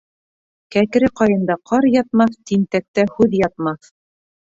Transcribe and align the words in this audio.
Кәкре 0.75 1.09
ҡайында 1.21 1.59
ҡар 1.73 1.89
ятмаҫ, 1.99 2.35
тинтәктә 2.53 3.09
һүҙ 3.17 3.41
ятмаҫ. 3.47 3.97